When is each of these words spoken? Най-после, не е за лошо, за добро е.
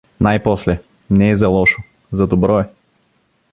Най-после, 0.21 0.81
не 1.09 1.29
е 1.31 1.35
за 1.35 1.47
лошо, 1.47 1.81
за 2.11 2.27
добро 2.27 2.59
е. 2.59 2.69